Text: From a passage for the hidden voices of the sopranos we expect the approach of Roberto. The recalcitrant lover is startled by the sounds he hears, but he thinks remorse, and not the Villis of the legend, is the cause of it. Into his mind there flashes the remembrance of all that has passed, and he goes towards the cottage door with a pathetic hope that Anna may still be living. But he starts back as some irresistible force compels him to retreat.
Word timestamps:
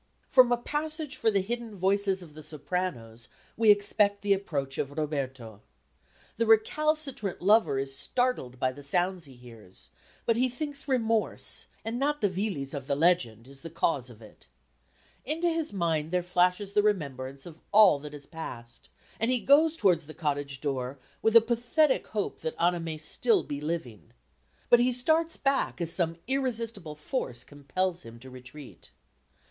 From 0.27 0.51
a 0.51 0.57
passage 0.57 1.15
for 1.15 1.29
the 1.29 1.41
hidden 1.43 1.75
voices 1.75 2.23
of 2.23 2.33
the 2.33 2.41
sopranos 2.41 3.27
we 3.55 3.69
expect 3.69 4.23
the 4.23 4.33
approach 4.33 4.79
of 4.79 4.89
Roberto. 4.97 5.61
The 6.37 6.47
recalcitrant 6.47 7.39
lover 7.39 7.77
is 7.77 7.95
startled 7.95 8.57
by 8.59 8.71
the 8.71 8.81
sounds 8.81 9.25
he 9.25 9.35
hears, 9.35 9.91
but 10.25 10.35
he 10.37 10.49
thinks 10.49 10.87
remorse, 10.87 11.67
and 11.85 11.99
not 11.99 12.19
the 12.19 12.29
Villis 12.29 12.73
of 12.73 12.87
the 12.87 12.95
legend, 12.95 13.47
is 13.47 13.59
the 13.59 13.69
cause 13.69 14.09
of 14.09 14.23
it. 14.23 14.47
Into 15.23 15.47
his 15.47 15.71
mind 15.71 16.09
there 16.09 16.23
flashes 16.23 16.71
the 16.71 16.81
remembrance 16.81 17.45
of 17.45 17.61
all 17.71 17.99
that 17.99 18.13
has 18.13 18.25
passed, 18.25 18.89
and 19.19 19.29
he 19.29 19.39
goes 19.39 19.77
towards 19.77 20.07
the 20.07 20.15
cottage 20.15 20.61
door 20.61 20.97
with 21.21 21.35
a 21.35 21.41
pathetic 21.41 22.07
hope 22.07 22.39
that 22.39 22.55
Anna 22.59 22.79
may 22.79 22.97
still 22.97 23.43
be 23.43 23.61
living. 23.61 24.13
But 24.67 24.79
he 24.79 24.91
starts 24.91 25.37
back 25.37 25.79
as 25.79 25.93
some 25.93 26.17
irresistible 26.27 26.95
force 26.95 27.43
compels 27.43 28.01
him 28.01 28.17
to 28.21 28.31
retreat. 28.31 28.89